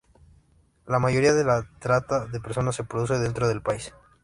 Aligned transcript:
La 0.87 0.97
mayoría 0.97 1.35
de 1.35 1.43
la 1.43 1.69
trata 1.77 2.25
de 2.25 2.39
personas 2.39 2.75
se 2.75 2.83
produce 2.83 3.19
dentro 3.19 3.47
del 3.47 3.61
país. 3.61 3.93